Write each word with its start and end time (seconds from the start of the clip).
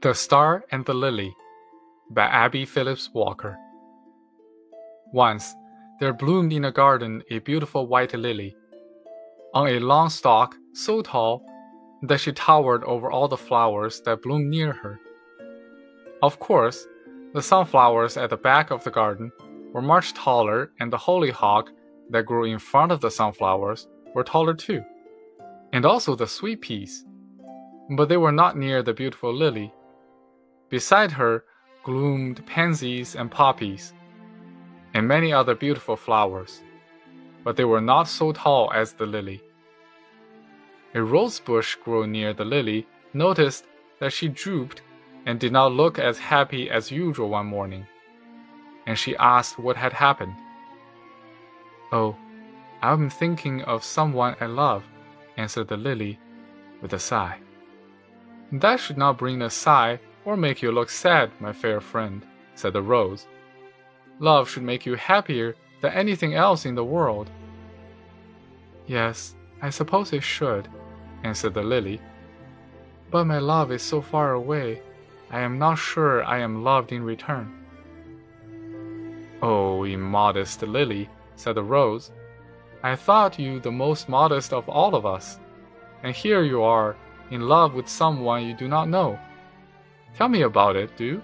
The 0.00 0.14
Star 0.14 0.64
and 0.70 0.84
the 0.84 0.94
Lily 0.94 1.36
by 2.10 2.24
Abbie 2.26 2.64
Phillips 2.64 3.10
Walker. 3.12 3.56
Once 5.12 5.54
there 6.00 6.12
bloomed 6.12 6.52
in 6.52 6.64
a 6.64 6.72
garden 6.72 7.22
a 7.30 7.40
beautiful 7.40 7.86
white 7.86 8.14
lily, 8.14 8.56
on 9.54 9.68
a 9.68 9.78
long 9.80 10.08
stalk 10.08 10.56
so 10.72 11.02
tall 11.02 11.44
that 12.02 12.20
she 12.20 12.32
towered 12.32 12.84
over 12.84 13.10
all 13.10 13.28
the 13.28 13.36
flowers 13.36 14.00
that 14.02 14.22
bloomed 14.22 14.50
near 14.50 14.72
her. 14.72 15.00
Of 16.22 16.38
course, 16.38 16.86
the 17.34 17.42
sunflowers 17.42 18.16
at 18.16 18.30
the 18.30 18.36
back 18.36 18.70
of 18.70 18.84
the 18.84 18.90
garden 18.90 19.32
were 19.72 19.82
much 19.82 20.14
taller, 20.14 20.70
and 20.80 20.92
the 20.92 20.98
hollyhock 20.98 21.70
that 22.10 22.26
grew 22.26 22.44
in 22.44 22.58
front 22.58 22.92
of 22.92 23.00
the 23.00 23.10
sunflowers 23.10 23.88
were 24.14 24.24
taller 24.24 24.54
too, 24.54 24.82
and 25.72 25.84
also 25.84 26.14
the 26.14 26.26
sweet 26.26 26.60
peas. 26.60 27.04
But 27.90 28.08
they 28.08 28.16
were 28.16 28.32
not 28.32 28.56
near 28.56 28.82
the 28.82 28.92
beautiful 28.92 29.32
lily 29.34 29.72
Beside 30.70 31.12
her 31.12 31.44
gloomed 31.82 32.44
pansies 32.46 33.16
and 33.16 33.30
poppies, 33.30 33.94
and 34.92 35.08
many 35.08 35.32
other 35.32 35.54
beautiful 35.54 35.96
flowers, 35.96 36.60
but 37.42 37.56
they 37.56 37.64
were 37.64 37.80
not 37.80 38.06
so 38.06 38.32
tall 38.32 38.70
as 38.74 38.92
the 38.92 39.06
lily. 39.06 39.42
A 40.94 41.02
rose 41.02 41.40
bush 41.40 41.76
growing 41.76 42.12
near 42.12 42.34
the 42.34 42.44
lily 42.44 42.86
noticed 43.14 43.64
that 43.98 44.12
she 44.12 44.28
drooped 44.28 44.82
and 45.24 45.40
did 45.40 45.52
not 45.52 45.72
look 45.72 45.98
as 45.98 46.18
happy 46.18 46.68
as 46.68 46.90
usual 46.90 47.30
one 47.30 47.46
morning, 47.46 47.86
and 48.86 48.98
she 48.98 49.16
asked 49.16 49.58
what 49.58 49.76
had 49.76 49.94
happened. 49.94 50.34
Oh, 51.92 52.14
I'm 52.82 53.08
thinking 53.08 53.62
of 53.62 53.82
someone 53.82 54.36
I 54.38 54.46
love, 54.46 54.84
answered 55.38 55.68
the 55.68 55.78
lily 55.78 56.18
with 56.82 56.92
a 56.92 56.98
sigh. 56.98 57.38
That 58.52 58.80
should 58.80 58.96
not 58.96 59.18
bring 59.18 59.42
a 59.42 59.50
sigh 59.50 60.00
or 60.24 60.36
make 60.36 60.62
you 60.62 60.72
look 60.72 60.90
sad, 60.90 61.30
my 61.40 61.52
fair 61.52 61.80
friend, 61.80 62.24
said 62.54 62.72
the 62.72 62.82
rose. 62.82 63.26
Love 64.20 64.48
should 64.48 64.62
make 64.62 64.86
you 64.86 64.94
happier 64.94 65.54
than 65.80 65.92
anything 65.92 66.34
else 66.34 66.64
in 66.64 66.74
the 66.74 66.84
world. 66.84 67.30
Yes, 68.86 69.36
I 69.60 69.70
suppose 69.70 70.12
it 70.12 70.22
should, 70.22 70.68
answered 71.24 71.54
the 71.54 71.62
lily. 71.62 72.00
But 73.10 73.24
my 73.24 73.38
love 73.38 73.70
is 73.70 73.82
so 73.82 74.00
far 74.00 74.32
away, 74.32 74.82
I 75.30 75.40
am 75.40 75.58
not 75.58 75.76
sure 75.76 76.24
I 76.24 76.38
am 76.38 76.64
loved 76.64 76.92
in 76.92 77.02
return. 77.02 77.54
Oh, 79.42 79.84
immodest 79.84 80.62
lily, 80.62 81.08
said 81.36 81.54
the 81.54 81.62
rose. 81.62 82.10
I 82.82 82.96
thought 82.96 83.38
you 83.38 83.60
the 83.60 83.70
most 83.70 84.08
modest 84.08 84.52
of 84.52 84.68
all 84.68 84.94
of 84.94 85.04
us, 85.04 85.38
and 86.02 86.14
here 86.14 86.42
you 86.42 86.62
are, 86.62 86.96
in 87.30 87.42
love 87.42 87.74
with 87.74 87.88
someone 87.88 88.46
you 88.46 88.54
do 88.54 88.68
not 88.68 88.88
know. 88.88 89.18
Tell 90.16 90.28
me 90.28 90.42
about 90.42 90.76
it, 90.76 90.96
do? 90.96 91.22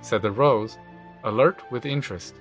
said 0.00 0.22
the 0.22 0.30
rose, 0.30 0.78
alert 1.22 1.62
with 1.70 1.86
interest. 1.86 2.34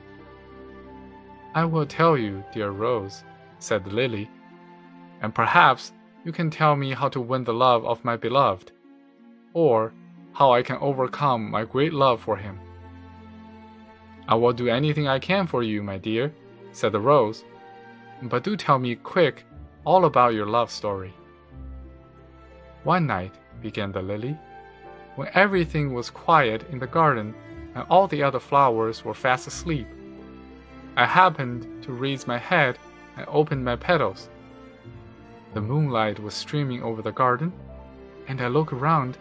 I 1.55 1.65
will 1.65 1.85
tell 1.85 2.17
you, 2.17 2.43
dear 2.53 2.71
rose, 2.71 3.23
said 3.59 3.85
the 3.85 3.91
lily, 3.91 4.29
and 5.21 5.33
perhaps 5.33 5.93
you 6.25 6.31
can 6.31 6.49
tell 6.49 6.75
me 6.75 6.91
how 6.91 7.09
to 7.09 7.21
win 7.21 7.43
the 7.43 7.53
love 7.53 7.85
of 7.85 8.03
my 8.03 8.17
beloved, 8.17 8.71
or 9.53 9.93
how 10.33 10.51
I 10.51 10.63
can 10.63 10.77
overcome 10.77 11.49
my 11.49 11.63
great 11.63 11.93
love 11.93 12.21
for 12.21 12.35
him. 12.35 12.59
I 14.27 14.35
will 14.35 14.53
do 14.53 14.67
anything 14.67 15.07
I 15.07 15.19
can 15.19 15.47
for 15.47 15.63
you, 15.63 15.83
my 15.83 15.97
dear, 15.97 16.33
said 16.71 16.91
the 16.91 16.99
rose, 16.99 17.43
but 18.21 18.43
do 18.43 18.55
tell 18.57 18.79
me 18.79 18.95
quick 18.95 19.45
all 19.85 20.05
about 20.05 20.33
your 20.33 20.47
love 20.47 20.71
story. 20.71 21.13
One 22.83 23.07
night, 23.07 23.33
began 23.61 23.91
the 23.91 24.01
lily, 24.01 24.37
when 25.15 25.29
everything 25.33 25.93
was 25.93 26.09
quiet 26.09 26.65
in 26.69 26.79
the 26.79 26.87
garden 26.87 27.33
and 27.75 27.85
all 27.89 28.07
the 28.07 28.23
other 28.23 28.39
flowers 28.39 29.05
were 29.05 29.13
fast 29.13 29.47
asleep. 29.47 29.87
I 30.97 31.05
happened 31.05 31.83
to 31.83 31.93
raise 31.93 32.27
my 32.27 32.37
head 32.37 32.77
and 33.15 33.25
opened 33.29 33.63
my 33.63 33.75
petals. 33.75 34.29
The 35.53 35.61
moonlight 35.61 36.19
was 36.19 36.33
streaming 36.33 36.83
over 36.83 37.01
the 37.01 37.11
garden, 37.11 37.53
and 38.27 38.41
I 38.41 38.47
looked 38.47 38.73
around 38.73 39.17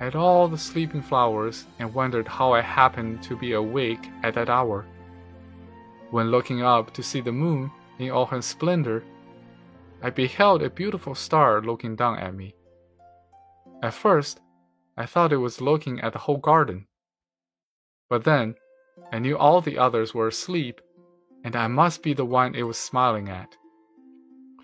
at 0.00 0.14
all 0.14 0.48
the 0.48 0.58
sleeping 0.58 1.02
flowers 1.02 1.66
and 1.78 1.94
wondered 1.94 2.26
how 2.26 2.52
I 2.52 2.62
happened 2.62 3.22
to 3.24 3.36
be 3.36 3.52
awake 3.52 4.08
at 4.22 4.34
that 4.34 4.48
hour. 4.48 4.86
When 6.10 6.30
looking 6.30 6.62
up 6.62 6.92
to 6.94 7.02
see 7.02 7.20
the 7.20 7.32
moon 7.32 7.70
in 7.98 8.10
all 8.10 8.26
her 8.26 8.42
splendor, 8.42 9.04
I 10.02 10.10
beheld 10.10 10.62
a 10.62 10.70
beautiful 10.70 11.14
star 11.14 11.60
looking 11.60 11.96
down 11.96 12.18
at 12.18 12.34
me. 12.34 12.54
At 13.82 13.94
first, 13.94 14.40
I 14.96 15.06
thought 15.06 15.32
it 15.32 15.36
was 15.36 15.60
looking 15.60 16.00
at 16.00 16.12
the 16.12 16.18
whole 16.18 16.38
garden. 16.38 16.86
But 18.10 18.24
then, 18.24 18.56
I 19.12 19.18
knew 19.20 19.38
all 19.38 19.60
the 19.60 19.78
others 19.78 20.14
were 20.14 20.28
asleep, 20.28 20.80
and 21.44 21.54
I 21.54 21.68
must 21.68 22.02
be 22.02 22.14
the 22.14 22.24
one 22.24 22.54
it 22.54 22.64
was 22.64 22.78
smiling 22.78 23.28
at. 23.28 23.56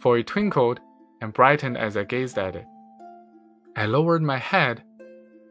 For 0.01 0.19
it 0.19 0.27
twinkled 0.27 0.81
and 1.21 1.33
brightened 1.33 1.79
as 1.79 1.97
I 1.97 2.05
gazed 2.05 2.39
at 2.39 2.57
it. 2.57 2.67
I 3.77 3.87
lowered 3.87 4.23
my 4.23 4.39
head 4.39 4.83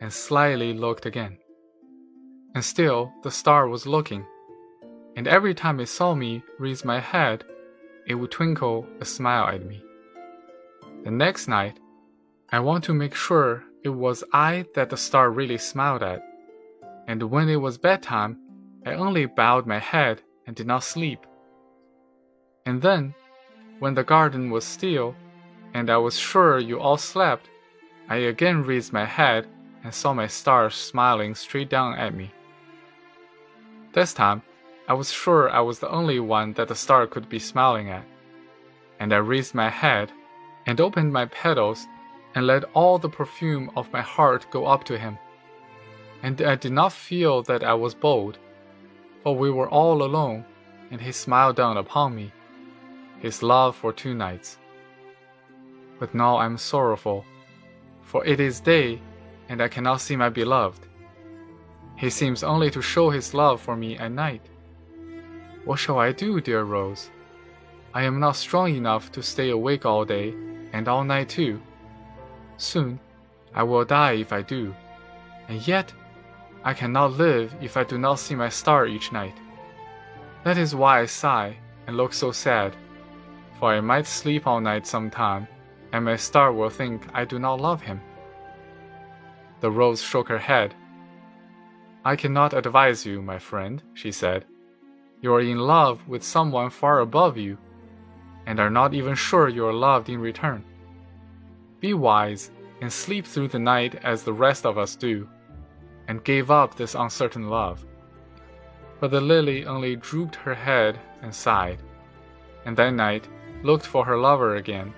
and 0.01 0.11
slyly 0.11 0.73
looked 0.73 1.05
again. 1.05 1.37
And 2.53 2.63
still 2.63 3.11
the 3.23 3.31
star 3.31 3.67
was 3.67 3.87
looking, 3.87 4.25
and 5.15 5.27
every 5.27 5.53
time 5.53 5.79
it 5.79 5.87
saw 5.87 6.13
me 6.13 6.43
raise 6.59 6.83
my 6.83 6.99
head, 6.99 7.45
it 8.05 8.15
would 8.15 8.31
twinkle 8.31 8.85
a 8.99 9.05
smile 9.05 9.47
at 9.47 9.65
me. 9.65 9.81
The 11.03 11.11
next 11.11 11.47
night, 11.47 11.79
I 12.53 12.59
want 12.59 12.83
to 12.83 12.93
make 12.93 13.15
sure 13.15 13.63
it 13.83 13.89
was 13.89 14.23
I 14.31 14.65
that 14.75 14.91
the 14.91 14.95
star 14.95 15.31
really 15.31 15.57
smiled 15.57 16.03
at, 16.03 16.23
and 17.07 17.23
when 17.23 17.49
it 17.49 17.55
was 17.55 17.79
bedtime, 17.79 18.37
I 18.85 18.93
only 18.93 19.25
bowed 19.25 19.65
my 19.65 19.79
head 19.79 20.21
and 20.45 20.55
did 20.55 20.67
not 20.67 20.83
sleep. 20.83 21.25
And 22.67 22.79
then, 22.79 23.15
when 23.79 23.95
the 23.95 24.03
garden 24.03 24.51
was 24.51 24.65
still, 24.65 25.15
and 25.73 25.89
I 25.89 25.97
was 25.97 26.19
sure 26.19 26.59
you 26.59 26.79
all 26.79 26.97
slept, 26.97 27.49
I 28.07 28.17
again 28.17 28.63
raised 28.63 28.93
my 28.93 29.05
head 29.05 29.47
and 29.83 29.91
saw 29.91 30.13
my 30.13 30.27
star 30.27 30.69
smiling 30.69 31.33
straight 31.33 31.71
down 31.71 31.95
at 31.95 32.13
me. 32.13 32.31
This 33.93 34.13
time, 34.13 34.43
I 34.87 34.93
was 34.93 35.11
sure 35.11 35.49
I 35.49 35.61
was 35.61 35.79
the 35.79 35.89
only 35.89 36.19
one 36.19 36.53
that 36.53 36.67
the 36.67 36.75
star 36.75 37.07
could 37.07 37.27
be 37.29 37.39
smiling 37.39 37.89
at, 37.89 38.05
and 38.99 39.11
I 39.11 39.17
raised 39.17 39.55
my 39.55 39.69
head 39.69 40.11
and 40.67 40.79
opened 40.79 41.11
my 41.11 41.25
petals 41.25 41.87
and 42.35 42.47
let 42.47 42.63
all 42.73 42.97
the 42.97 43.09
perfume 43.09 43.69
of 43.75 43.91
my 43.91 44.01
heart 44.01 44.47
go 44.51 44.65
up 44.65 44.83
to 44.85 44.97
him. 44.97 45.17
And 46.21 46.41
I 46.41 46.55
did 46.55 46.71
not 46.71 46.93
feel 46.93 47.43
that 47.43 47.63
I 47.63 47.73
was 47.73 47.93
bold, 47.93 48.37
for 49.23 49.35
we 49.35 49.51
were 49.51 49.69
all 49.69 50.03
alone, 50.03 50.45
and 50.91 51.01
he 51.01 51.11
smiled 51.11 51.55
down 51.55 51.77
upon 51.77 52.15
me, 52.15 52.31
his 53.19 53.43
love 53.43 53.75
for 53.75 53.91
two 53.93 54.13
nights. 54.15 54.57
But 55.99 56.13
now 56.13 56.37
I 56.37 56.45
am 56.45 56.57
sorrowful, 56.57 57.25
for 58.01 58.25
it 58.25 58.39
is 58.39 58.59
day, 58.59 59.01
and 59.49 59.61
I 59.61 59.67
cannot 59.67 60.01
see 60.01 60.15
my 60.15 60.29
beloved. 60.29 60.87
He 61.95 62.09
seems 62.09 62.43
only 62.43 62.71
to 62.71 62.81
show 62.81 63.09
his 63.09 63.33
love 63.33 63.61
for 63.61 63.75
me 63.75 63.97
at 63.97 64.11
night. 64.11 64.41
What 65.65 65.79
shall 65.79 65.99
I 65.99 66.11
do, 66.11 66.41
dear 66.41 66.63
Rose? 66.63 67.09
I 67.93 68.03
am 68.03 68.19
not 68.19 68.35
strong 68.35 68.75
enough 68.75 69.11
to 69.11 69.21
stay 69.21 69.51
awake 69.51 69.85
all 69.85 70.03
day 70.03 70.33
and 70.73 70.87
all 70.87 71.03
night 71.03 71.29
too. 71.29 71.61
Soon 72.57 72.99
I 73.53 73.63
will 73.63 73.85
die 73.85 74.13
if 74.13 74.33
I 74.33 74.41
do, 74.41 74.73
and 75.47 75.65
yet 75.67 75.93
I 76.63 76.73
cannot 76.73 77.13
live 77.13 77.53
if 77.61 77.77
I 77.77 77.83
do 77.83 77.97
not 77.97 78.19
see 78.19 78.35
my 78.35 78.49
star 78.49 78.87
each 78.87 79.11
night. 79.11 79.35
That 80.43 80.57
is 80.57 80.75
why 80.75 81.01
I 81.01 81.05
sigh 81.05 81.57
and 81.87 81.97
look 81.97 82.13
so 82.13 82.31
sad, 82.31 82.75
for 83.59 83.73
I 83.73 83.81
might 83.81 84.07
sleep 84.07 84.47
all 84.47 84.61
night 84.61 84.87
sometime, 84.87 85.47
and 85.91 86.05
my 86.05 86.15
star 86.15 86.51
will 86.51 86.69
think 86.69 87.07
I 87.13 87.25
do 87.25 87.39
not 87.39 87.61
love 87.61 87.81
him. 87.81 88.01
The 89.59 89.71
rose 89.71 90.01
shook 90.01 90.27
her 90.29 90.39
head. 90.39 90.73
I 92.05 92.15
cannot 92.15 92.53
advise 92.53 93.05
you, 93.05 93.21
my 93.21 93.39
friend, 93.39 93.81
she 93.93 94.11
said. 94.11 94.45
You 95.21 95.33
are 95.33 95.41
in 95.41 95.59
love 95.59 96.05
with 96.07 96.23
someone 96.23 96.69
far 96.69 96.99
above 96.99 97.37
you, 97.37 97.57
and 98.45 98.59
are 98.59 98.69
not 98.69 98.93
even 98.93 99.15
sure 99.15 99.47
you 99.47 99.65
are 99.65 99.73
loved 99.73 100.09
in 100.09 100.19
return. 100.19 100.65
Be 101.83 101.93
wise 101.93 102.49
and 102.79 102.89
sleep 102.89 103.25
through 103.25 103.49
the 103.49 103.59
night 103.59 103.95
as 104.05 104.23
the 104.23 104.31
rest 104.31 104.65
of 104.65 104.77
us 104.77 104.95
do, 104.95 105.27
and 106.07 106.23
gave 106.23 106.49
up 106.49 106.75
this 106.75 106.95
uncertain 106.95 107.49
love. 107.49 107.85
But 109.01 109.11
the 109.11 109.19
lily 109.19 109.65
only 109.65 109.97
drooped 109.97 110.35
her 110.35 110.55
head 110.55 110.97
and 111.21 111.35
sighed, 111.35 111.79
and 112.63 112.77
that 112.77 112.93
night 112.93 113.27
looked 113.63 113.85
for 113.85 114.05
her 114.05 114.17
lover 114.17 114.55
again. 114.55 114.93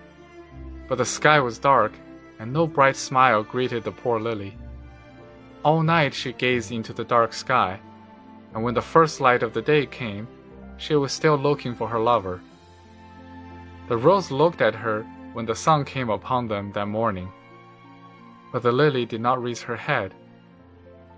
But 0.88 1.00
the 1.00 1.06
sky 1.06 1.40
was 1.40 1.58
dark, 1.58 1.94
and 2.38 2.54
no 2.54 2.68
bright 2.68 2.98
smile 2.98 3.42
greeted 3.42 3.84
the 3.84 3.92
poor 3.92 4.20
lily. 4.20 4.56
All 5.64 5.82
night 5.82 6.14
she 6.14 6.34
gazed 6.34 6.72
into 6.72 6.94
the 6.94 7.04
dark 7.04 7.34
sky, 7.34 7.80
and 8.54 8.64
when 8.64 8.76
the 8.76 8.90
first 8.94 9.20
light 9.20 9.42
of 9.42 9.54
the 9.54 9.62
day 9.64 9.88
came, 9.88 10.28
she 10.78 10.94
was 10.94 11.12
still 11.12 11.36
looking 11.36 11.74
for 11.74 11.88
her 11.88 12.00
lover. 12.00 12.42
The 13.90 13.98
rose 13.98 14.30
looked 14.30 14.62
at 14.62 14.76
her 14.76 15.04
when 15.36 15.46
the 15.46 15.54
sun 15.54 15.84
came 15.84 16.10
upon 16.10 16.48
them 16.48 16.72
that 16.72 16.88
morning, 16.88 17.30
But 18.54 18.64
the 18.64 18.72
lily 18.72 19.06
did 19.06 19.20
not 19.20 19.44
raise 19.44 19.64
her 19.64 19.76
head. 19.76 20.14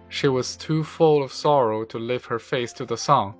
She 0.09 0.27
was 0.27 0.57
too 0.57 0.83
full 0.83 1.21
of 1.21 1.31
sorrow 1.31 1.85
to 1.85 1.99
lift 1.99 2.25
her 2.25 2.39
face 2.39 2.73
to 2.73 2.85
the 2.85 2.97
sun. 2.97 3.35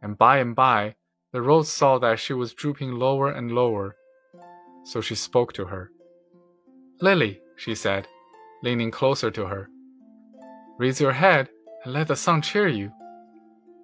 And 0.00 0.16
by 0.16 0.38
and 0.38 0.56
by, 0.56 0.94
the 1.32 1.42
rose 1.42 1.70
saw 1.70 1.98
that 1.98 2.18
she 2.18 2.32
was 2.32 2.54
drooping 2.54 2.92
lower 2.92 3.30
and 3.30 3.52
lower. 3.52 3.96
So 4.84 5.02
she 5.02 5.14
spoke 5.14 5.52
to 5.52 5.66
her. 5.66 5.90
Lily, 7.02 7.40
she 7.56 7.74
said, 7.74 8.08
leaning 8.62 8.90
closer 8.90 9.30
to 9.32 9.44
her, 9.44 9.68
raise 10.78 10.98
your 10.98 11.12
head 11.12 11.50
and 11.84 11.92
let 11.92 12.08
the 12.08 12.16
sun 12.16 12.40
cheer 12.40 12.68
you. 12.68 12.90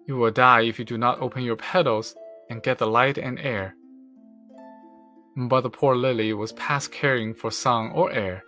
You 0.06 0.16
will 0.16 0.30
die 0.30 0.62
if 0.62 0.78
you 0.78 0.86
do 0.86 0.96
not 0.96 1.20
open 1.20 1.42
your 1.42 1.56
petals 1.56 2.14
and 2.48 2.62
get 2.62 2.78
the 2.78 2.86
light 2.86 3.18
and 3.18 3.38
air. 3.38 3.74
But 5.36 5.62
the 5.62 5.70
poor 5.70 5.94
lily 5.94 6.32
was 6.32 6.52
past 6.52 6.92
caring 6.92 7.34
for 7.34 7.50
sun 7.50 7.92
or 7.92 8.10
air. 8.12 8.44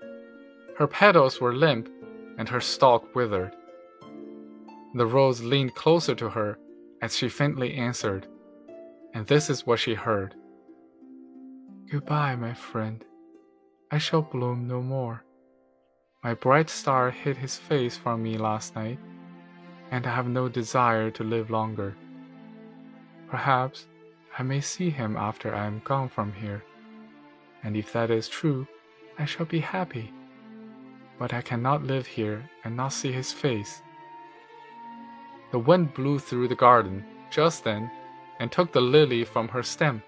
Her 0.79 0.87
petals 0.87 1.41
were 1.41 1.55
limp 1.55 1.89
and 2.39 2.49
her 2.49 2.61
stalk 2.61 3.15
withered. 3.15 3.55
The 4.95 5.07
rose 5.07 5.43
leaned 5.43 5.75
closer 5.75 6.15
to 6.17 6.31
her 6.31 6.59
as 7.01 7.17
she 7.17 7.29
faintly 7.29 7.75
answered, 7.75 8.27
and 9.15 9.27
this 9.27 9.49
is 9.49 9.67
what 9.67 9.79
she 9.79 9.95
heard 9.95 10.35
Goodbye, 11.91 12.37
my 12.37 12.55
friend. 12.55 13.05
I 13.91 13.99
shall 13.99 14.23
bloom 14.23 14.67
no 14.67 14.81
more. 14.81 15.25
My 16.25 16.33
bright 16.33 16.71
star 16.71 17.11
hid 17.11 17.37
his 17.37 17.59
face 17.59 17.99
from 17.99 18.23
me 18.23 18.39
last 18.39 18.75
night, 18.75 18.99
and 19.91 20.07
I 20.07 20.15
have 20.15 20.27
no 20.27 20.49
desire 20.49 21.11
to 21.11 21.23
live 21.23 21.51
longer. 21.51 21.95
Perhaps 23.29 23.89
I 24.39 24.43
may 24.43 24.63
see 24.63 24.89
him 24.89 25.19
after 25.19 25.55
I 25.55 25.67
am 25.67 25.83
gone 25.85 26.09
from 26.09 26.33
here, 26.33 26.65
and 27.63 27.77
if 27.77 27.93
that 27.93 28.11
is 28.11 28.29
true, 28.29 28.67
I 29.19 29.25
shall 29.25 29.47
be 29.47 29.61
happy. 29.61 30.13
But 31.19 31.33
I 31.33 31.43
cannot 31.43 31.85
live 31.85 32.07
here 32.07 32.51
and 32.65 32.77
not 32.77 32.93
see 32.93 33.13
his 33.13 33.33
face. 33.33 33.83
The 35.53 35.59
wind 35.59 35.95
blew 35.95 36.19
through 36.19 36.49
the 36.49 36.57
garden 36.57 37.05
just 37.31 37.65
then 37.65 37.91
and 38.41 38.51
took 38.51 38.73
the 38.73 38.81
lily 38.81 39.25
from 39.25 39.49
her 39.49 39.63
stem, 39.63 40.03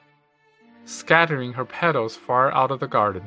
scattering 0.85 1.53
her 1.53 1.65
petals 1.65 2.17
far 2.17 2.53
out 2.53 2.71
of 2.71 2.81
the 2.81 2.89
garden. 2.89 3.23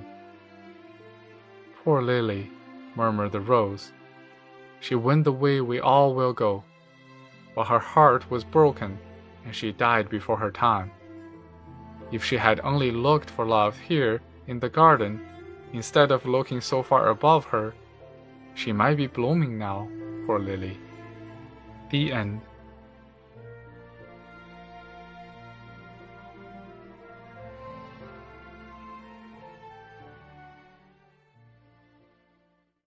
Poor 1.84 2.02
lily, 2.02 2.52
murmured 2.96 3.32
the 3.32 3.40
rose. 3.40 3.94
She 4.80 4.96
went 4.96 5.24
the 5.24 5.32
way 5.32 5.62
we 5.62 5.80
all 5.80 6.14
will 6.14 6.34
go, 6.34 6.64
but 7.56 7.68
her 7.68 7.80
heart 7.80 8.30
was 8.30 8.44
broken 8.44 8.98
and 9.46 9.56
she 9.56 9.72
died 9.72 10.10
before 10.10 10.38
her 10.38 10.52
time. 10.52 10.92
If 12.12 12.24
she 12.24 12.38
had 12.38 12.60
only 12.62 12.92
looked 12.92 13.30
for 13.30 13.46
love 13.46 13.78
here 13.78 14.22
in 14.48 14.60
the 14.60 14.70
garden, 14.70 15.22
instead 15.74 16.12
of 16.12 16.26
looking 16.26 16.62
so 16.62 16.82
far 16.82 17.10
above 17.10 17.46
her, 17.46 17.74
she 18.54 18.72
might 18.72 18.96
be 18.98 19.08
blooming 19.08 19.58
now, 19.58 19.88
poor 20.26 20.40
lily. 20.40 20.78
The 21.90 22.12
end. 22.12 22.42